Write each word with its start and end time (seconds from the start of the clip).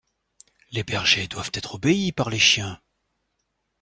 Les 0.71 0.81
bergers 0.83 1.27
doivent 1.27 1.51
être 1.53 1.75
obéis 1.75 2.11
par 2.11 2.31
les 2.31 2.39
chiens. 2.39 2.81